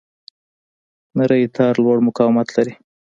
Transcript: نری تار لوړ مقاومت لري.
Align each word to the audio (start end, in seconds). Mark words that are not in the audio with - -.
نری 1.17 1.41
تار 1.55 1.75
لوړ 1.83 1.97
مقاومت 2.07 2.47
لري. 2.57 2.73